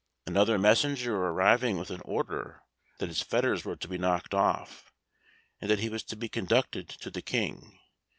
Another 0.25 0.57
messenger 0.57 1.15
arriving 1.15 1.77
with 1.77 1.91
an 1.91 2.01
order 2.05 2.63
that 2.97 3.07
his 3.07 3.21
fetters 3.21 3.63
were 3.63 3.75
to 3.75 3.87
be 3.87 3.99
knocked 3.99 4.33
off, 4.33 4.91
and 5.59 5.69
that 5.69 5.77
he 5.77 5.89
was 5.89 6.03
to 6.05 6.15
be 6.15 6.27
conducted 6.27 6.89
to 6.89 7.11
the 7.11 7.21
King. 7.21 7.77